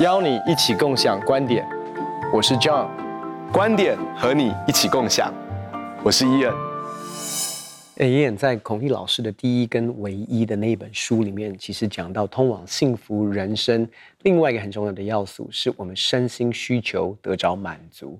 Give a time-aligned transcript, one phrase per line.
[0.00, 1.66] 邀你一起共享观点。
[2.32, 2.88] 我是 John，
[3.52, 5.34] 观点和你一起共享。
[6.04, 6.54] 我是 Ian。
[7.96, 13.88] 哎，Ian 在孔毅老师的第一跟唯一的那一本书里面，其实讲到通往幸福人生，
[14.22, 18.16] 另外一个很重要的要素是我们身心需求得着满足。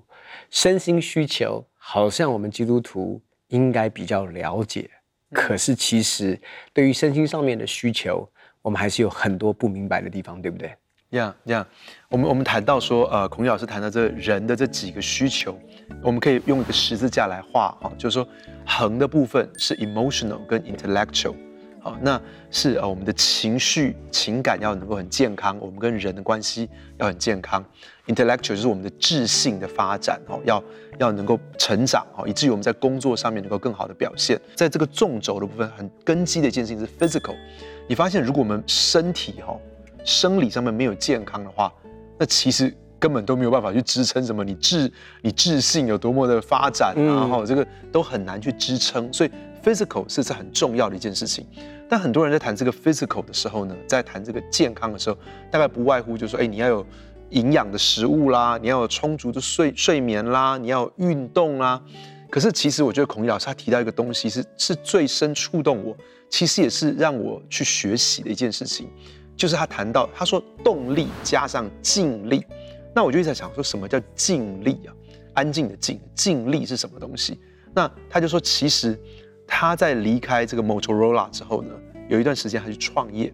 [0.49, 4.89] 身心需求好像我们基督徒应该比较了解，
[5.31, 6.37] 可是其实
[6.73, 8.29] 对于身心上面的需求，
[8.61, 10.73] 我们还是有很多不明白的地方，对不对？
[11.11, 11.65] 呀呀，
[12.07, 15.57] 我们我们谈到说，呃，孔老师谈到这人的这几个需求，
[16.03, 18.27] 我们可以用一个十字架来画哈，就是说
[18.63, 21.33] 横的部分是 emotional 跟 intellectual，
[21.81, 27.65] 好，那是呃我们的情绪情感要能够很健康，我们跟人的关系要很健康
[28.05, 30.63] ，intellectual 就是我们的智性的发展哦，要
[30.99, 37.35] 要能够成长哦，以至于我们在工作上面能够更好的表现，在这个纵轴的部分很根基的一件事情是 physical，
[37.87, 39.57] 你发现如果我们身体哈。
[40.03, 41.71] 生理上面没有健康的话，
[42.17, 44.43] 那其实根本都没有办法去支撑什么。
[44.43, 44.91] 你智
[45.21, 49.11] 你智性有多么的发展，然后这个都很难去支撑。
[49.13, 49.31] 所以
[49.63, 51.45] physical 是是很重要的一件事情。
[51.87, 55.17] 但很多人在谈这个 physical 的时候呢，在谈这个健康的时候，
[55.49, 56.85] 大概不外乎就是说，哎，你要有
[57.31, 61.81] 营养的食物啦，你要有充足的睡睡眠啦，你要有运动啦。
[62.29, 65.97] 可是其实我觉得孔毅老师他提到一个东西是是最深触动我，
[66.29, 68.87] 其实也是让我去学习的一件事情。
[69.39, 72.45] 就是他谈到，他说动力加上静力，
[72.93, 74.91] 那我就一直在想说，什么叫静力啊？
[75.33, 77.39] 安静的静，静力是什么东西？
[77.73, 78.99] 那他就说，其实
[79.47, 81.71] 他在离开这个 Motorola 之后呢，
[82.09, 83.33] 有一段时间他去创业，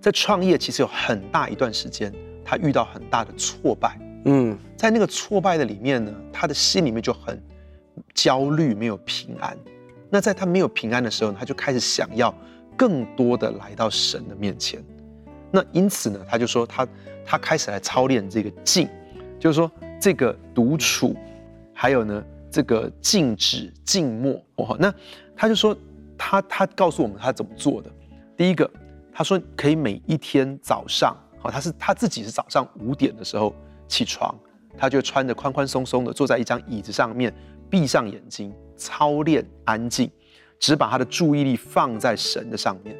[0.00, 2.12] 在创业其实有很大一段时间，
[2.44, 3.96] 他遇到很大的挫败。
[4.24, 7.40] 嗯，在那个挫败的里面呢，他的心里面就很
[8.14, 9.56] 焦虑，没有平安。
[10.10, 12.34] 那在他没有平安的时候，他就开始想要。
[12.78, 14.80] 更多的来到神的面前，
[15.50, 16.86] 那因此呢，他就说他
[17.26, 18.88] 他开始来操练这个静，
[19.40, 19.68] 就是说
[20.00, 21.16] 这个独处，
[21.74, 24.76] 还有呢这个静止静默哦。
[24.78, 24.94] 那
[25.36, 25.76] 他就说
[26.16, 27.90] 他他告诉我们他怎么做的。
[28.36, 28.70] 第一个，
[29.12, 33.52] 他说可以每一天早上，好，他是他自己是早上五点的时候
[33.88, 34.32] 起床，
[34.76, 37.34] 他就穿着宽宽松松的坐在一张椅子上面，
[37.68, 40.08] 闭上眼睛操练安静。
[40.58, 42.96] 只把他的注意力放在神的上面。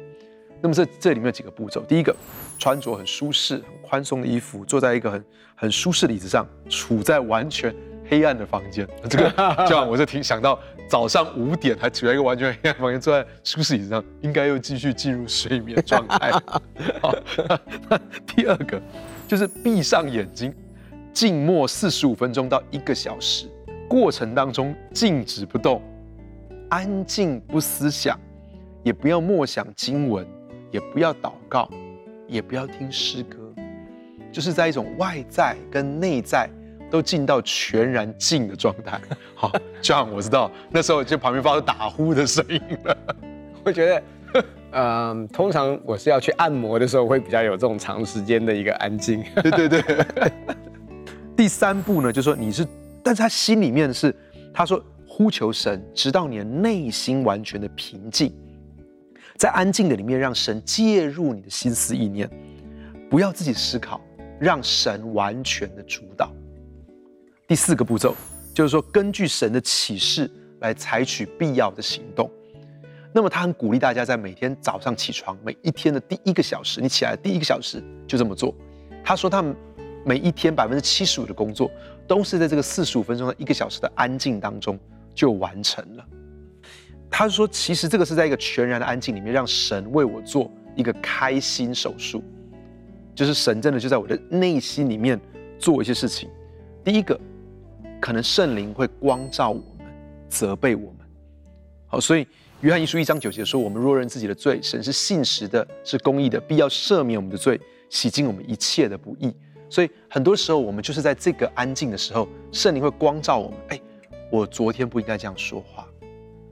[0.61, 2.13] 那么这这里面有几个步骤：第一个，
[2.57, 5.23] 穿着很舒适、很宽松的衣服，坐在一个很
[5.55, 7.73] 很舒适的椅子上，处在完全
[8.09, 8.85] 黑暗的房间。
[9.09, 9.29] 这个
[9.67, 10.59] 这样我就挺想到
[10.89, 16.29] 早上五点还处在一个完全黑暗的房间，坐在舒适椅子上，应该又继续进入睡眠状态。
[17.01, 17.15] 好，
[17.89, 17.97] 那
[18.27, 18.81] 第二个
[19.25, 20.53] 就是闭上眼睛，
[21.13, 23.47] 静默四十五分钟到一个小时，
[23.87, 25.81] 过程当中静止不动。
[26.69, 28.17] 安静不思想，
[28.83, 30.25] 也不要默想经文，
[30.69, 31.67] 也不要祷告，
[32.27, 33.37] 也不要听诗歌，
[34.31, 36.47] 就是在一种外在跟内在
[36.91, 39.01] 都进到全然静的状态。
[39.33, 42.97] 好，这样我知道那时候就旁边发出打呼的声音了。
[43.65, 44.03] 我觉得，
[44.33, 44.43] 嗯、
[45.21, 49.23] 呃，通常我是要去按摩的时候，会比较有这种长时间的一个安静。
[49.41, 49.83] 对对对。
[51.35, 52.63] 第三步呢，就是说你是，
[53.01, 54.15] 但是他心里面是，
[54.53, 54.79] 他说。
[55.19, 58.33] 呼求神，直到你的内心完全的平静，
[59.35, 62.29] 在安静的里面，让神介入你的心思意念，
[63.09, 63.99] 不要自己思考，
[64.39, 66.31] 让神完全的主导。
[67.45, 68.15] 第四个步骤
[68.53, 70.31] 就是说，根据神的启示
[70.61, 72.31] 来采取必要的行动。
[73.13, 78.55] 那么他很鼓励大家在每天早上起床，每一天的第一个小时，你起来的第一个小时就这么做。
[79.03, 79.53] 他说他们
[80.05, 81.69] 每一天百分之七十五的工作
[82.07, 84.79] 都是在这个四十五分钟的一个小时的安静当中。
[85.13, 86.05] 就完成了。
[87.11, 92.23] 他说：“其实这个是在一个全然的安静里面，让神为我做一个开心手术，
[93.15, 95.19] 就是神真的就在我的内心里面
[95.57, 96.29] 做一些事情。
[96.83, 97.19] 第一个，
[97.99, 99.87] 可能圣灵会光照我们，
[100.29, 100.99] 责备我们。
[101.87, 102.27] 好，所以
[102.61, 107.59] 约翰一书一章九节说：我们若认自己的罪，神是信实的，是公义的，必要赦免我们的罪，
[107.89, 109.35] 洗净我们一切的不义。
[109.67, 113.57] 所以很多时候，我们就是在这个安静的时候，圣灵会光照我们。
[113.69, 113.81] 哎。”
[114.29, 115.87] 我昨天不应该这样说话，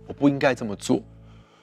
[0.07, 0.99] 我不应该这么做，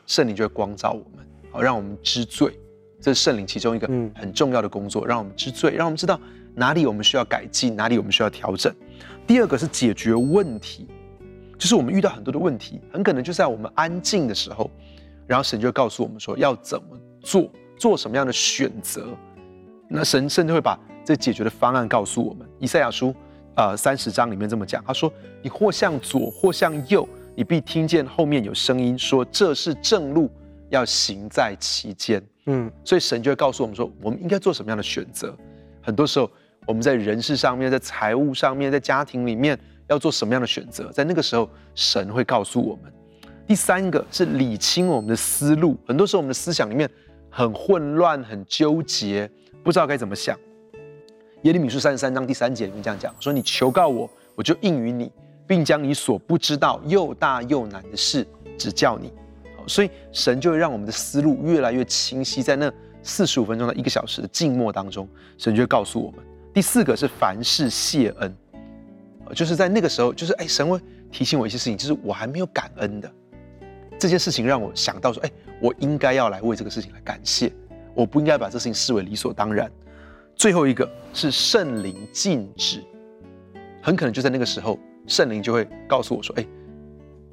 [0.06, 2.56] 圣灵就会光照我们，好让我们知罪。
[3.00, 6.18] 这是圣灵其中一个很重要的工作，让我们知罪，让我们知道
[6.54, 8.72] 哪里我们需要改进，哪里我们需要调整。
[9.26, 10.86] 第二个是解决问题，
[11.58, 14.70] 就是我们遇到很多的问题，很可能就在我们安静的时候，
[15.26, 19.08] 然后神就会告诉我们说要怎么做，做什么样的选择。
[19.88, 22.48] 那神甚至会把这解决的方案告诉我们。
[22.60, 23.14] 以赛亚书。
[23.56, 30.28] 呃，三十章里面这么讲，他说：“你或向左，或向右，你必听见后面有声音说，这是正路，
[30.70, 35.36] 要行在其间。”嗯，所以神就会告诉我们说，我们应该做什么样的选择。
[35.80, 36.30] 很多时候
[36.66, 39.58] 我们在人事上面、在财务上面、在家庭里面
[39.88, 42.92] 要做什么样的选择，在那个时候神会告诉我们。
[43.46, 46.90] 第三个是理清我们的思路，很多时候我们的思想里面
[47.30, 49.30] 很混乱、很纠结，
[49.62, 50.38] 不知道该怎么想。
[51.44, 55.12] 耶利米书三十三章第三节里面这样讲说：“你求告我，我就应允你，
[55.46, 58.26] 并将你所不知道又大又难的事
[58.56, 59.12] 指教你。”
[59.68, 65.06] 所以神就会让我们的思路越来越清晰，在那四十五分钟到一个小时的静默当中，
[65.36, 66.24] 神就会告诉我们。
[66.54, 68.34] 第四个是凡事谢恩，
[69.34, 70.80] 就是在那个时候，就是哎，神会
[71.12, 73.12] 提醒我一些事情，就是我还没有感恩的
[73.98, 75.30] 这件事情，让我想到说，哎，
[75.60, 77.52] 我应该要来为这个事情来感谢，
[77.92, 79.70] 我不应该把这事情视为理所当然。
[80.36, 82.82] 最后一个是圣灵禁止，
[83.80, 86.46] 很可能就在那个时候，圣灵就会告诉我说：“哎，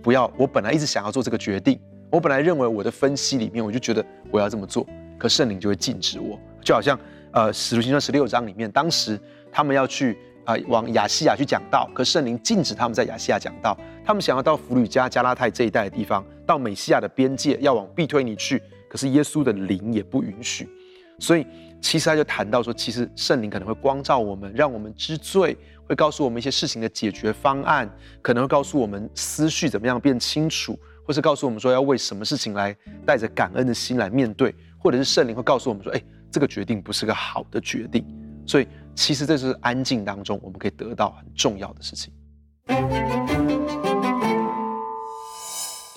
[0.02, 0.32] 不要！
[0.38, 1.80] 我本来一直想要做这个决定，
[2.12, 4.86] 我本来认为我的分析里面，我就觉得我要这么做，
[5.18, 6.40] 可圣灵就会禁止我。
[6.64, 6.98] 就好像
[7.32, 9.20] 呃，使徒行传十六章里面，当时
[9.52, 20.70] 他们要去啊、往亚细亚去讲道，可圣灵禁止他们在亚细亚讲道，他们想要到弗吕加、加拉太这一带的地方，到美西亚的边界，要往庇推尼去，可是耶稣的灵也不允许，
[21.20, 21.46] 所以。
[21.82, 25.58] 其实他就谈到说，其实圣灵可能会光照我们，让我们知罪，
[25.88, 27.90] 会告诉我们一些事情的解决方案，
[28.22, 32.76] 可能会告诉我们思绪怎么样变清楚，或是告诉我们说要为什么事情来
[33.06, 36.02] 带着感恩的心来面对，或者是圣灵会告诉我们说，哎，
[36.32, 38.06] 这个决定不是个好的决定。
[38.46, 43.61] 所以其实这就是安静当中我们可以得到很重要的事情。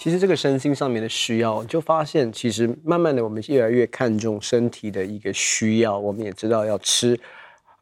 [0.05, 5.99] 其实这个身心上面的需要，就发现其实慢慢的我们越来越看重身体的一个需要。
[5.99, 7.19] 我们也知道要吃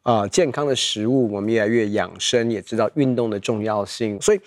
[0.03, 4.21] 啊、健康的食物，我们越来越养生，也知道运动的重要性。
[4.21, 4.39] 所以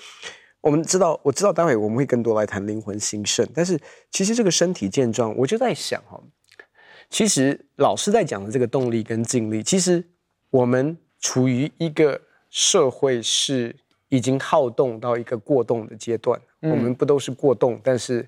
[0.62, 3.46] 我们知道，我知道待会我们会更多来谈灵魂兴盛。
[3.54, 3.78] 但是
[4.10, 6.18] 其实这个身体健壮，我就在想哈，
[7.10, 10.02] 其实老师在讲的这个动力跟静力，其实
[10.48, 13.76] 我们处于一个社会是。
[14.16, 18.26] 已经好动到一个过动的阶段，嗯、我们不都是过动，但是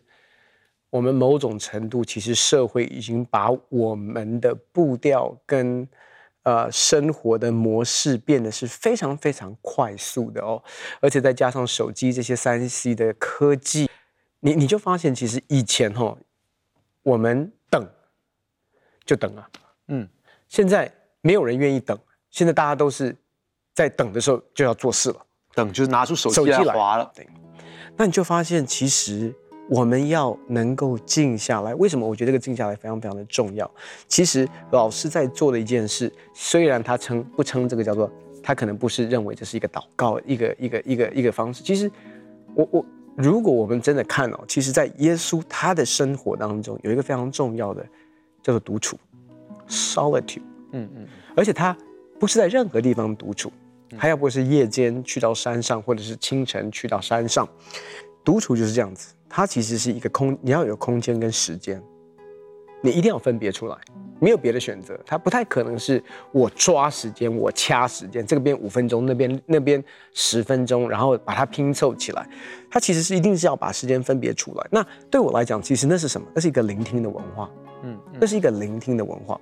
[0.90, 5.88] 我们某种程度其实社会已经把我们的步调跟
[6.42, 10.62] 呃生活的模式变得是非常非常快速的哦，
[11.00, 13.88] 而且再加上手机这些三 C 的科技，
[14.40, 16.18] 你你就发现其实以前哈、哦，
[17.02, 17.88] 我们等
[19.06, 19.50] 就等啊，
[19.88, 20.08] 嗯，
[20.48, 20.92] 现在
[21.22, 21.98] 没有人愿意等，
[22.30, 23.16] 现在大家都是
[23.74, 25.24] 在等的时候就要做事了。
[25.54, 27.26] 等就是拿出手机来滑了，对。
[27.96, 29.34] 那你就发现，其实
[29.68, 31.74] 我们要能够静下来。
[31.74, 32.06] 为什么？
[32.06, 33.68] 我觉得这个静下来非常非常的重要。
[34.06, 38.08] 其实老师在做的一件事，虽然他称不称这个叫做，
[38.40, 41.64] 他可能不是认为这是一个祷告，一个一个一个一个方式。
[41.64, 41.90] 其实
[42.54, 42.86] 我我
[43.16, 47.84] 如果我们真的看哦，其实在耶稣他的生活当中有一个非常重要的
[48.42, 48.96] 叫做独处
[49.68, 50.42] （solitude）。
[50.70, 51.76] 嗯嗯，而且他
[52.20, 53.50] 不是在任何地方独处。
[53.96, 57.48] 还要不是夜间去到山上，或者是清晨去到山上，
[58.24, 59.14] 独处就是这样子。
[59.28, 61.82] 它其实是一个空，你要有空间跟时间，
[62.82, 63.76] 你一定要分别出来，
[64.20, 64.98] 没有别的选择。
[65.04, 66.02] 它不太可能是
[66.32, 69.82] 我抓时间，我掐时间，这边五分钟，那边那边
[70.14, 72.28] 十分钟，然后把它拼凑起来。
[72.70, 74.66] 它其实是一定是要把时间分别出来。
[74.70, 76.26] 那对我来讲，其实那是什么？
[76.34, 77.50] 那是一个聆听的文化。
[77.82, 79.40] 嗯，这是一个聆听的文化。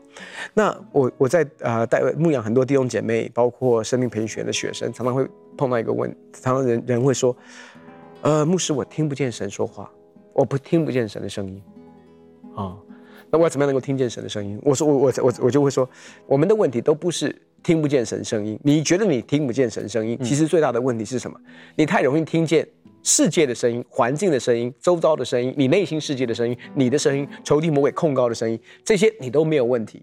[0.53, 5.27] 那我我在呃带牧养很多弟兄姐妹，包括生命培训学院的学生，常常会
[5.57, 7.35] 碰到一个问，常常人人会说，
[8.23, 9.91] 呃，牧师，我听不见神说话，
[10.33, 11.63] 我不听不见神的声音，
[12.55, 12.79] 啊、哦，
[13.31, 14.61] 那我要怎么样能够听见神的声音？
[14.63, 15.89] 我说我我我我就会说，
[16.27, 21.41] 我们的问题都不是听不见神声音，你觉得你听不见神声音，其实最大的问题是什么？
[21.75, 22.69] 你太容易听见。
[23.07, 30.03] 世界的声音、环境的声音、周遭的声音、你内心世界的声音、你的声音、仇敌魔鬼控告的声音，这些你都没有问题。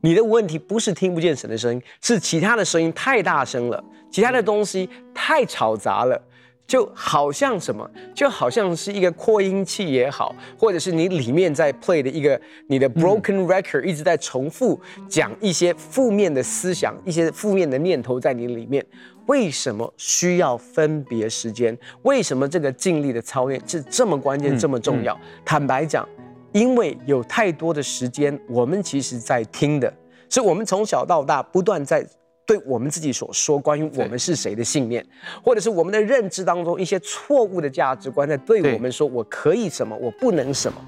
[0.00, 6.20] 你的问题不是听不见神的声音，是其他的声音太大声了，其他的东西太吵杂了。
[6.66, 18.84] 就好像什么，就好像是一个扩音器也好，或者是你里面在 play 的一个你的 broken record，一直在重复讲一些负面的思想、一些负面的念头在你里面。
[19.26, 21.76] 为什么需要分别时间？
[22.02, 25.18] 为什么这个尽力的操练是这么关键、这么重要？
[25.44, 26.08] 坦白讲，
[26.52, 29.92] 因为有太多的时间，我们其实在听的
[30.28, 32.06] 是我们从小到大不断在。
[32.48, 35.04] 对我们自己所说关于我们是谁的信念，
[35.42, 40.78] 或者是我们的认知当中一些错误的价值观，在对我们说我可以什么，我不能什么。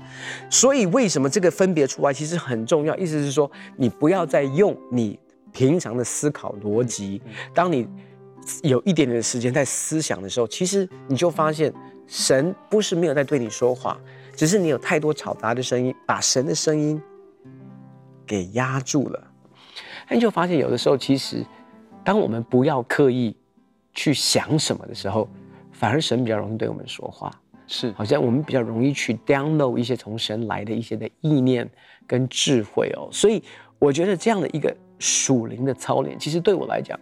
[0.48, 2.96] 所以为什么这个分别出来其实很重要？
[2.96, 5.18] 意思是说，你不要再用你
[5.50, 7.20] 平常的思考逻辑，
[7.52, 7.88] 当你
[8.62, 11.72] 有一点点的时间在思想的时候，其实你就发现
[12.06, 13.98] 神不是没有在对你说话，
[14.34, 17.00] 只是你有太多吵杂的声音，把神的声音
[18.26, 19.30] 给压住了。
[20.08, 21.44] 那你就发现有的时候，其实
[22.04, 23.36] 当我们不要刻意
[23.92, 25.28] 去想什么的时候，
[25.72, 27.30] 反而神比较容易对我们说话。
[27.66, 31.68] 是，好像我们比较容易去 download 一些从神来的一些的意念
[32.06, 33.10] 跟智慧哦。
[33.12, 33.42] 所以
[33.78, 36.98] 我觉得这样的一个属灵的操练，其实对我来讲，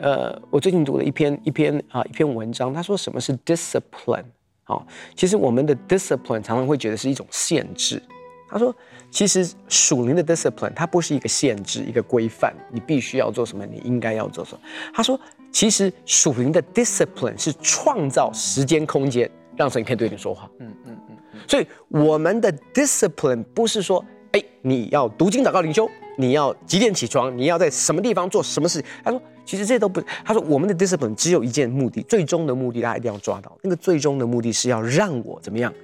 [0.00, 4.24] 呃，我最近读了一篇一篇啊一篇文章，他说什么是 discipline。
[4.66, 4.80] 哦，
[5.16, 8.00] 其实我们的 discipline 常常会觉得是一种限制。
[8.48, 8.74] 他说，
[9.10, 14.60] 其实属灵的 discipline 它不是一个限制，一个规范，你必须要做什么，你应该要做什么。
[14.92, 15.18] 他说，
[15.50, 20.48] 其实属灵的 discipline 是创造时间空间，让神可以对你说话。
[20.60, 21.16] 嗯嗯嗯。
[21.48, 25.88] 所以我们的 discipline 不是说，哎，你要读经祷告灵修，
[26.20, 28.84] 你要几点起床，你要在什么地方做什么事。
[29.02, 29.20] 他说。
[29.42, 33.50] 其实这些都不，他说我们的 discipline 只有一件目的，最终的目的大家一定要抓到。
[33.62, 35.74] 那个最终的目的是要让我怎么样，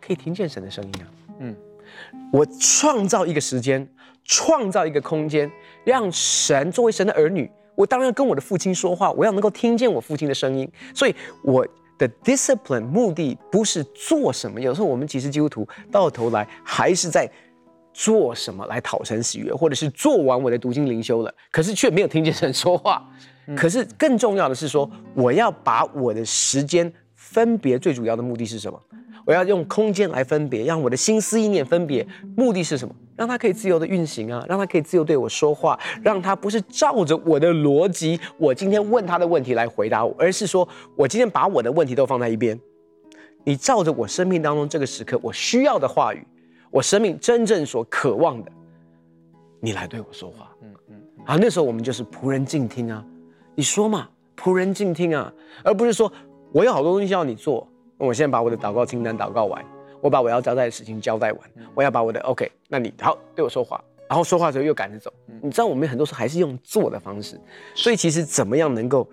[0.00, 1.06] 可以听见神的声音啊。
[1.38, 1.54] 嗯，
[2.32, 3.88] 我创造一个时间，
[4.24, 5.48] 创造一个空间，
[5.84, 10.68] 让神作为神的儿女，我当然要跟我的父亲说话，我要能够听见我父亲的声音。
[10.92, 11.64] 所以我
[11.98, 17.30] 的 discipline 目的不是做什么，有时候我们其实基督徒到头来还是在。
[17.92, 23.02] 做什么来讨神喜悦，或者是做完我的读经灵修了，可是却没有听见神说话。
[23.56, 28.78] 可是更重要的是说，我要把我的时间分别，最主要的目的是什么？
[29.24, 32.94] 我要用空间来分别，让我的心思意念分别，目的是什么？
[33.16, 42.58] 让它可以自由的运行啊，让它可以自由对我说话，让它不是照着我的逻辑，我今天问他的问题来回答我，而是说我今天把我的问题都放在一边，
[43.44, 46.26] 你照着我生命当中这个时刻我需要的话语。
[46.78, 48.52] 我生命真正所渴望的，
[49.58, 50.54] 你来对我说话。
[50.62, 53.04] 嗯嗯，啊，那时候我们就是仆人静听啊，
[53.56, 55.32] 你说嘛，仆人静听啊，
[55.64, 56.12] 而不是说
[56.52, 59.64] 我有好多东西要你做，我现在把我的祷告清单祷告完，
[60.00, 61.40] 我把我要交代的事情交代完，
[61.74, 65.12] 我要把我的 OK，那你好对我说话，然后说话的时候又赶着走。
[65.42, 67.40] 你知道我们很多时候还是用做的方式，
[67.74, 69.04] 所以其实怎么样能够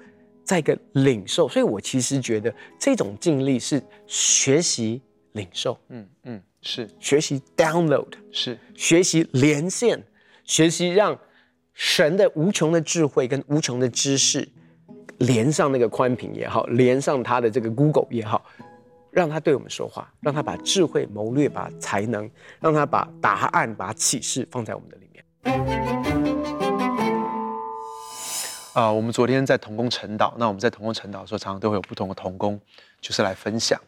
[0.43, 1.49] 在一个领受？
[1.49, 5.75] 所以我其实觉得这种尽力是学习领受。
[5.89, 6.39] 嗯嗯。
[6.67, 10.03] 是学习 download，是学习连线，
[10.43, 11.17] 学习让
[11.75, 14.49] 神的无穷的智慧跟无穷的知识
[15.19, 18.43] 连上那个宽屏也好，连上他的这个 Google 也好，
[19.11, 22.27] 让他对我们说话，让他把智慧谋略、把才能，
[22.59, 25.23] 让他把答案、把启示放在我们的里面。
[28.73, 32.59] 啊、呃，我们昨天在同工晨祷，那我们在同工晨祷的时候，常常都会有不同的同工，
[32.99, 33.79] 就是来分享。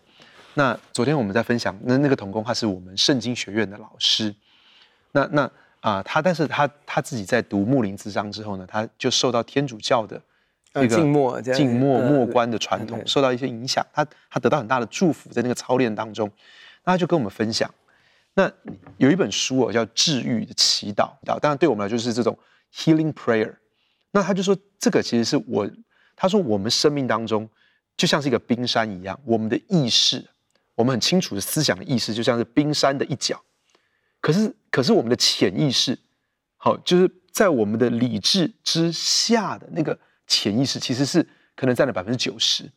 [0.57, 4.33] 那昨天我们在分享，那那个童工他是我们圣经学院的老师，
[5.11, 5.43] 那那
[5.81, 10.19] 啊、呃、他，但是他他自己在读牧灵之章之后呢，他就受到天主教的
[10.73, 16.27] 那个静默静默默观的传统受到一些影响，他他得到很大的祝福在那个操练当中，
[16.85, 17.71] 那他就跟我们分享，
[18.33, 18.51] 那
[18.97, 22.35] 有一本书哦叫《治愈的祈祷》，当然对我们来说就是这种
[22.73, 23.53] healing prayer，
[24.09, 25.69] 那他就说这个其实是我，
[26.15, 27.47] 他说我们生命当中
[27.95, 30.27] 就像是一个冰山一样，我们的意识。
[30.77, 33.43] 我们很清楚的思想的意识，就像是冰山的一角，
[34.21, 35.97] 可是，可是我们的潜意识，
[36.55, 42.71] 好，就是在我们的理智之下的那个潜意识，其实是可能占了百分之九十。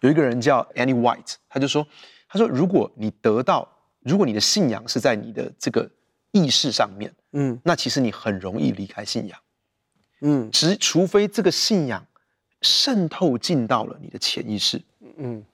[0.00, 1.86] 有一个人叫 Annie White，他就说，
[2.28, 3.68] 他说，如果你得到，
[4.00, 5.88] 如果你的信仰是在你的这个
[6.32, 9.38] 意识上面，嗯，那其实你很容易离开信仰，
[10.22, 12.04] 嗯，只除非这个信仰
[12.60, 14.82] 渗透进到了你的潜意识，
[15.18, 15.44] 嗯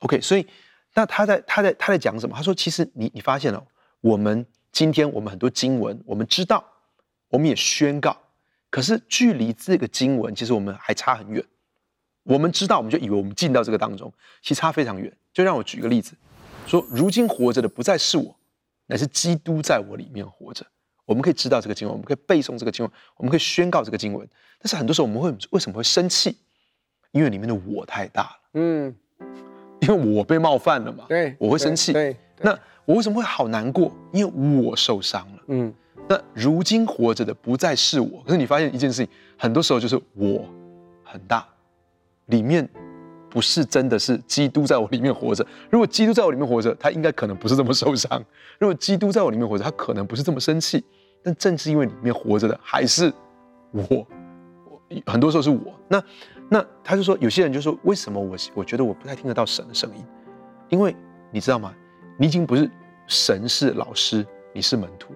[0.00, 0.46] ，OK，所以。
[0.94, 2.36] 那他在他在他在讲什么？
[2.36, 3.66] 他说：“其实你你发现了，
[4.00, 6.62] 我们今天我们很多经文，我们知道，
[7.28, 8.16] 我们也宣告，
[8.68, 11.42] 可是距离这个经文，其实我们还差很远。
[12.24, 15.10] 我们知道，我们就以为我们进到这个当中，其实差非常远。
[15.32, 16.14] 就让我举个例子，
[16.66, 18.36] 说如今活着的不再是我，
[18.86, 20.66] 乃是基督在我里面活着。
[21.06, 24.28] 我们可以知道这个经文，我们可以背诵这个经文，我们可以宣告这个经文。
[24.58, 26.36] 但是很多时候我们会为什么会生气？
[27.12, 28.38] 因为里面的我太大了。
[28.52, 28.94] 嗯。”
[29.82, 31.92] 因为我被冒犯了嘛，对，我会生气。
[31.92, 33.92] 对，那我为什么会好难过？
[34.12, 35.42] 因为我受伤了。
[35.48, 35.74] 嗯，
[36.08, 38.22] 那如今活着的不再是我。
[38.24, 40.44] 可是你发现一件事情，很多时候就是我
[41.02, 41.44] 很大，
[42.26, 42.68] 里面
[43.28, 45.44] 不是真的是基督在我里面活着。
[45.68, 48.20] 如果基督在我里面活着，他应该可能不是这么受伤；
[48.60, 50.84] 如果基督在我里面活着，他可能不是这么生气。
[51.24, 53.12] 但正是因为里面活着的还是
[53.72, 54.06] 我，
[55.06, 55.74] 很多时候是我。
[55.88, 56.00] 那。
[56.52, 60.04] 那他就说，有些人就说，为什么我我觉得我不太听得到神的声音？
[60.68, 60.94] 因为
[61.30, 61.74] 你知道吗？
[62.18, 62.70] 你已经不是
[63.06, 65.14] 神是老师，你是门徒，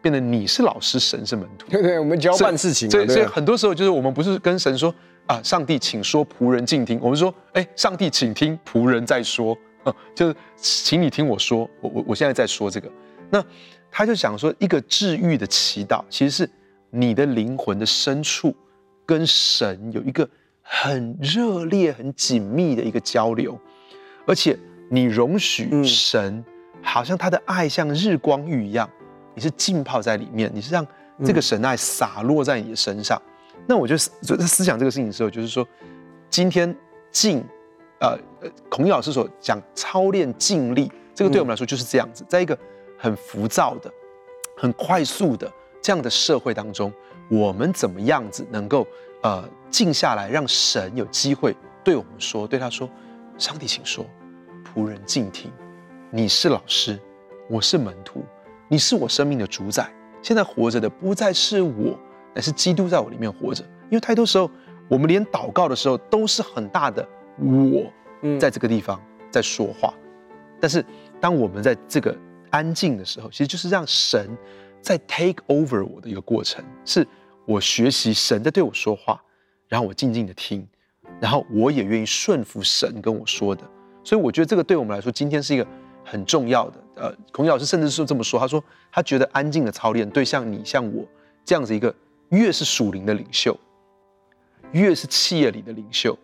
[0.00, 1.68] 变得你是老师，神是门徒。
[1.70, 2.90] 对对，我们交办事情。
[2.90, 4.94] 所以所以很多时候就是我们不是跟神说
[5.26, 12.90] 啊，上帝请说仆人静听，我们说，哎，上帝请听仆人在说，啊，就是请你听我说，我我我现在在说这个。
[13.28, 13.44] 那
[13.90, 16.50] 他就想说，一个治愈的祈祷，其实是
[16.88, 18.56] 你的灵魂的深处
[19.04, 20.26] 跟神有一个
[20.74, 23.58] 很热烈、很紧密的一个交流，
[24.26, 24.58] 而且
[24.90, 26.42] 你容许神，
[26.80, 28.88] 好像他的爱像日光浴一样，
[29.34, 30.84] 你是浸泡在里面，你是让
[31.22, 33.20] 这个神爱洒落在你的身上。
[33.66, 35.64] 那我就在思想这个事情的时候，就是说，
[36.30, 36.74] 今天
[37.10, 37.44] 静，
[38.00, 38.18] 呃，
[38.70, 42.58] 孔毅老师所讲操练静力，这个对我们来说就是这样子，在一个
[42.98, 43.92] 很浮躁的、
[44.56, 45.52] 很快速的
[45.82, 46.90] 这样的社会当中，
[47.30, 48.86] 我们怎么样子能够
[49.22, 52.88] 呃静下来，让神有机会对我们说，对他说
[53.38, 54.04] ：“上帝，请说，
[54.74, 55.50] 仆人静听。
[56.10, 57.00] 你是老师，
[57.48, 58.24] 我是门徒，
[58.68, 59.90] 你是我生命的主宰。
[60.22, 61.98] 现在活着的不再是我。”
[62.34, 64.50] 乃是基督在我里面活着，因为太多时候，
[64.88, 67.06] 我们连祷告的时候都是很大的
[67.38, 67.92] 我，
[68.40, 68.98] 在这个地方
[69.30, 69.92] 在说话。
[70.58, 70.82] 但是
[71.20, 72.16] 当我们在这个
[72.48, 74.34] 安静的时候，其实就是让神
[74.80, 77.06] 在 take over 我的一个过程，是
[77.46, 79.22] 我学习神在对我说话，
[79.68, 80.66] 然后我静静的听，
[81.20, 83.62] 然后我也愿意顺服神跟我说的。
[84.04, 85.66] 所以我觉得这个对我们来说，今天是一个
[86.04, 86.84] 很重要的。
[86.96, 91.06] 呃，孔毅老师甚至是这么说，他说他觉得安静的操练对像你像我
[91.44, 91.94] 这样子一个。
[92.32, 93.54] 越是属灵的领袖，
[94.70, 96.18] 越是企业里的领袖，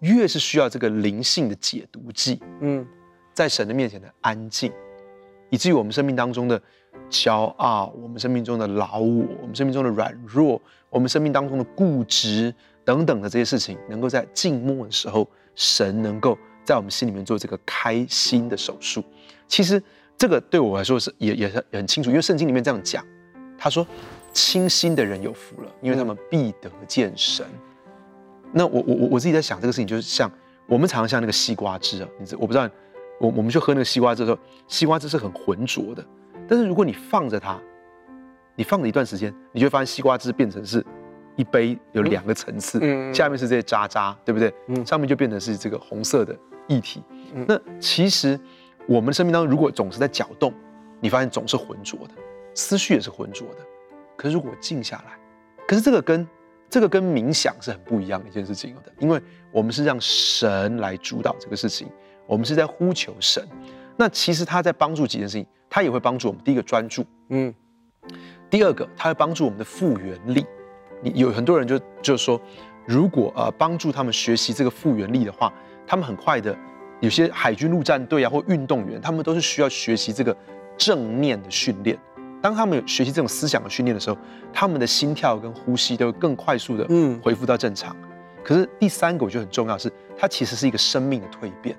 [0.00, 2.38] 越是需要这个灵性的解毒剂。
[2.60, 2.86] 嗯，
[3.32, 4.70] 在神的面前的安静，
[5.48, 6.60] 以至于我们生命当中的
[7.10, 10.60] 骄傲，我们生命中的老我，我们生命中的软弱，
[10.90, 19.02] 我们生命当中的固执等等的这些事情，能够在静默的时候，神能够在我们心里面做这个开心的手术。
[19.48, 19.82] 其实
[20.18, 23.04] 这个对我来说是也也是很清楚，因为圣经里面这样讲，
[23.58, 23.86] 他说。
[24.32, 27.46] 清心的人有福了，因为他们必得见神。
[28.52, 30.30] 那我我我我自己在想这个事情，就是像
[30.66, 32.68] 我们常常像那个西瓜汁啊，你知我不知道，
[33.18, 36.04] 我我们去喝那个西瓜汁的时候，西瓜汁是很浑浊的。
[36.48, 37.60] 但是如果你放着它，
[38.54, 40.84] 你放了一段时间，你就会发现西瓜汁变成是
[41.36, 44.52] 一杯有两个层次，嗯，下面是这些渣渣，对不对？
[44.68, 46.36] 嗯，上面就变成是这个红色的
[46.68, 47.02] 液体。
[47.46, 48.38] 那其实
[48.86, 50.54] 我们生命当中如果总是在搅动，
[51.00, 52.14] 你发现总是浑浊的，
[52.54, 53.58] 思绪也是浑浊的。
[54.16, 55.18] 可是如果静下来，
[55.68, 56.26] 可是这个跟
[56.70, 59.20] 这个跟冥想是很不一样的一件事情的，因为
[59.52, 61.88] 我们是让神来主导这个事情，
[62.26, 63.46] 我们是在呼求神。
[63.96, 66.42] 那其实他在帮助几件事情，他也会帮助我们。
[66.42, 67.54] 第一个专注，嗯，
[68.48, 70.46] 第二个它会帮助我们的复原力。
[71.02, 72.40] 你有很多人就就说，
[72.86, 75.52] 如果呃帮助他们学习这个复原力的话，
[75.86, 76.56] 他们很快的，
[77.00, 80.34] 有些海军陆战队啊或运动员，他们都是需要学习这个
[80.76, 81.98] 正念的训练。
[82.40, 84.16] 当他们有学习这种思想的训练的时候，
[84.52, 86.86] 他们的心跳跟呼吸都会更快速的
[87.20, 87.96] 恢复到正常。
[88.00, 88.08] 嗯、
[88.44, 91.76] 可是第三个我觉得很重要是，它其实是一个生命的蜕变。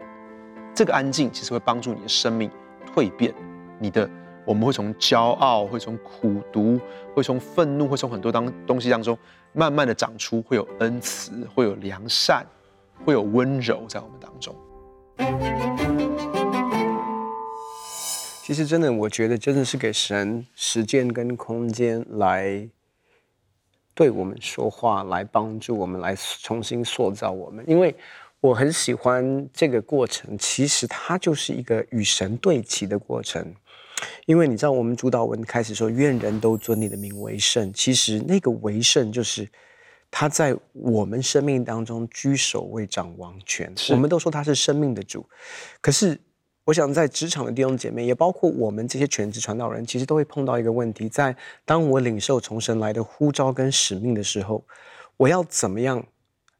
[0.76, 2.52] 这个安静其实会帮助你的生命
[2.94, 3.34] 蜕变。
[3.80, 4.10] 你的
[4.46, 6.80] 我们会从骄傲，会从苦毒，
[7.14, 9.18] 会从愤怒，会从很多当东西当中
[9.54, 12.46] 慢慢的长出，会有恩慈，会有良善，
[13.04, 14.56] 会有温柔在我们当中。
[18.44, 22.66] 其实真的，我觉得真的是给神时间跟空间来
[23.94, 27.66] 对我们说话，来帮助我们，来重新塑造我们。
[27.68, 27.94] 因为
[28.40, 33.54] 我很喜欢这个过程，其实它就是一个与神对齐的过程。
[34.26, 39.48] 因为你知道，我们主导文开始说“愿人都尊你的名为圣”，其实那个为圣就是
[40.12, 43.74] 他在我们生命当中居首位、掌王权。
[43.90, 45.26] 我们都说他是生命的主，
[45.82, 46.20] 可是。
[46.68, 51.34] 我想在职场的弟兄姐妹，也包括我们这些全职传道人，其实都会碰到一个问题：在
[51.64, 54.62] 当我领受从神来的呼召跟使命的时候，
[55.16, 56.06] 我要怎么样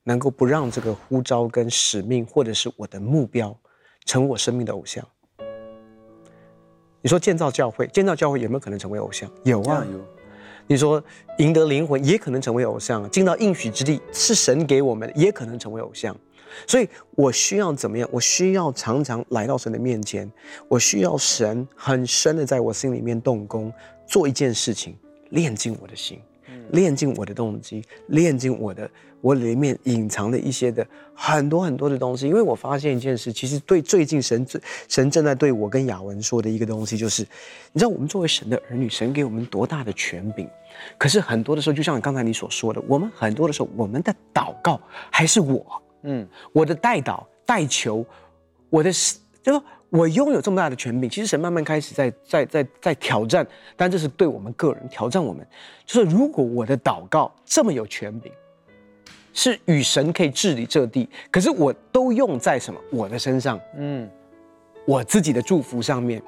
[0.04, 3.60] 能够不让这个呼召跟使命，或者是我的目标，
[4.06, 5.06] 成为我生命的偶像？
[7.02, 9.30] 你说建造教会，建造教会有没有可能成为偶像？
[9.44, 10.00] 有啊，有。
[10.70, 11.02] 你说
[11.38, 16.16] 赢得灵魂，也可能成为偶像；进到应许之地，是神给我们的，也可能成为偶像。
[16.66, 18.10] 所以我需要怎么样？
[18.12, 20.30] 我需要常常来到神的面前，
[20.68, 23.72] 我需要神很深的在我心里面动工，
[24.08, 24.98] 做一件事情，
[25.30, 26.20] 炼净我的心，
[26.72, 28.90] 炼净我的动机，练进我的
[29.22, 32.28] 我里面隐藏的一些的很多很多的东西。
[32.28, 34.46] 因为我发现一件事，其实对最近神
[34.88, 37.24] 神正在对我跟雅文说的一个东西，就是
[37.74, 40.48] 你知道我们作为神的儿女，神给我们多大的权柄，
[40.98, 44.80] 可是很多的时候，就像刚才你所说的，我们很多的时候，我们的祷告
[45.12, 45.82] 还是我。
[46.04, 48.06] 嗯，我的代祷、代求，
[48.70, 48.92] 我的
[49.42, 51.10] 就是我拥有这么大的权柄。
[51.10, 53.46] 其实神慢慢开始在在在在挑战，
[53.76, 55.24] 但这是对我们个人挑战。
[55.24, 55.46] 我们
[55.86, 58.32] 就是如果我的祷告这么有权柄，
[59.34, 62.80] 是与神可以治理这地，可是我都用在什么？
[62.92, 64.10] 我的身上，嗯，
[64.86, 66.22] 我自己的祝福上面。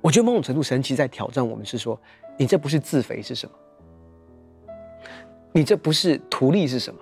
[0.00, 2.00] 我觉得某种程度，神其实在挑战我们，是说
[2.36, 3.52] 你这不是自肥是什么？
[5.50, 7.00] 你这不是图利是什么？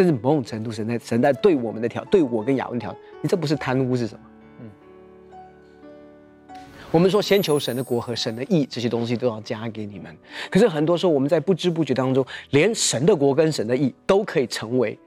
[0.00, 4.20] 甚至某种程度，神在神在对我们的挑，对我跟亚文挑，你这不是贪污是什么？
[4.60, 6.56] 嗯，
[6.90, 10.16] 我们说先求神的国和神的义，这些东西都要加给你们。
[10.50, 14.98] 可是很多时候，我们在不知不觉当中，连神的国跟神的义都可以成为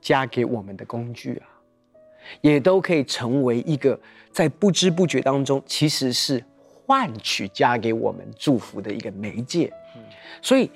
[0.00, 1.50] 加给我们的工具啊，
[2.40, 3.98] 也都可以成为一个
[4.30, 6.40] 在不知不觉当中，其实是
[6.86, 9.72] 换取加给我们祝福的一个媒介。
[10.40, 10.70] 所以。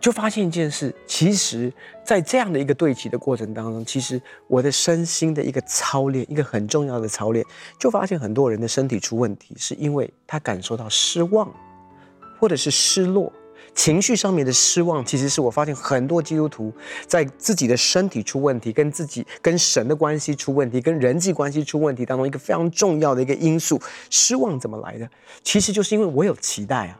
[0.00, 1.70] 就发现一件事，其实，
[2.02, 7.44] 在这样的一个对齐的过程当中，其实我的身心的一个操练，一个很重要的操练，
[7.78, 11.52] 就发现很多人的身体出问题，是因为他感受到失望，
[12.40, 13.30] 或者是失落，
[13.74, 16.72] 情绪上面的失望，其实是我发现很多基督徒
[17.06, 23.78] 在自己的身体出问题，跟自己跟神的关系出问题，跟人际关系出问题当中一个非常重要的一个因素。
[24.08, 25.06] 失望怎么来的？
[25.42, 26.98] 其实就是因为我有期待啊。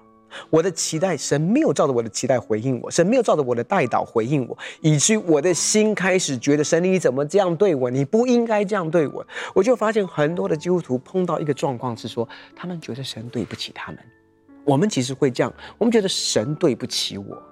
[0.49, 7.91] 我的期待，神没有照着我的期待回应我，神没有照着我的代祷回应我，以至于我的心开始觉得神，你怎么这样对我？
[7.91, 9.27] 你不应该这样对我。
[9.55, 14.01] 我就发现很多的基督徒碰到一个状况是说，他们觉得神对不起他们。
[14.65, 17.43] 我们其实会这样，我们觉得神对不起我，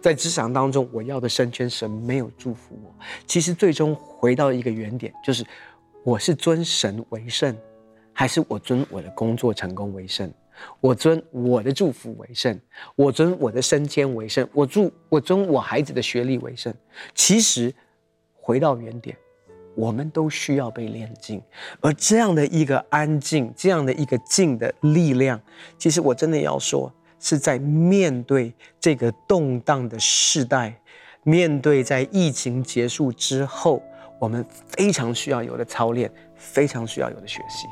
[0.00, 2.94] 在职场当中我要的升迁，神没有祝福我。
[3.26, 5.44] 其实最终回到一个原点，就是
[6.04, 7.56] 我是尊神为圣，
[8.12, 10.30] 还是我尊我的工作成功为圣？
[10.80, 12.58] 我尊我的祝福为圣，
[12.96, 16.72] 我尊我的升迁为圣，我祝我尊我孩子的学历为圣。
[17.14, 17.72] 其实，
[18.34, 19.16] 回到原点，
[19.74, 21.42] 我们都需要被炼净，
[21.80, 25.40] 而这样的一个安静，这样的一个静的力量，
[25.78, 30.80] 其实我真的要说，是在面对这个动荡的世代，
[31.22, 33.82] 面对在疫情结束之后，
[34.18, 37.66] 我们非常需要有的操练，非常需要有的学习。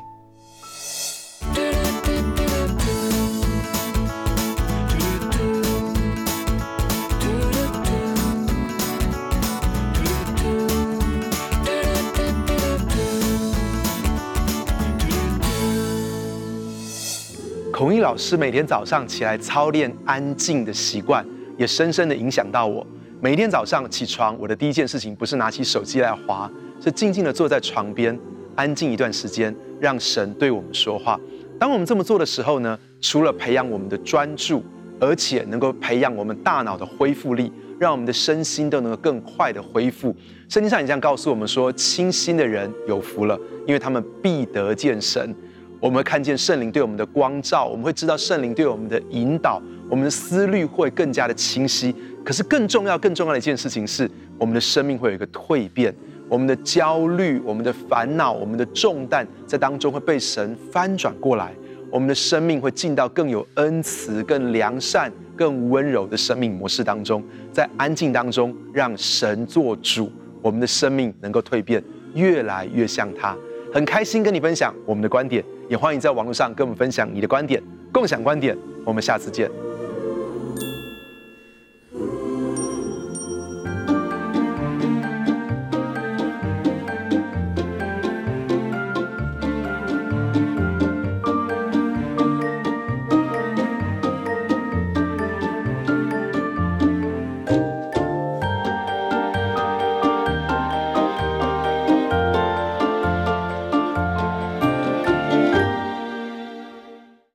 [17.79, 21.25] 孔毅老师每天早上起来操练安静的习惯，
[21.57, 22.85] 也深深的影响到我。
[23.21, 28.19] 每天早上起床，我的第一件事情不是拿起手机来滑，是静静的坐在床边，
[28.53, 31.17] 安静一段时间，让神对我们说话。
[31.57, 34.61] 当我们这么做的时候呢，除了培养我们的专注，
[34.99, 40.13] 而且能够培养我们大脑的恢复力，让我们的身心都能够更快的恢复。
[40.49, 45.33] 圣经上也这样告诉我们说：清心的人有福了，因为他们必得见神。
[45.79, 51.95] 我们会看见圣灵对我们的光照，我们会知道圣灵对我们的引导，我们的思虑会更加的清晰。
[52.23, 55.93] 可是更重要、更重要的一件事情是，我们的生命会有一个蜕变，
[56.27, 61.53] 我们的焦虑、我们的烦恼、我们的重担在当中会被神翻转过来，
[61.89, 70.11] 我们的生命会进到更有恩慈、更良善、更温柔的生命模式当中，在安静当中让神做主，
[70.41, 71.81] 我们的生命能够蜕变，
[72.13, 73.35] 越来越像他。
[73.73, 75.43] 很开心跟你分享我们的观点。
[75.69, 77.61] 也欢迎在网络上跟我们分享你的观点，
[77.93, 78.57] 共享观点。
[78.83, 79.68] 我们下次见。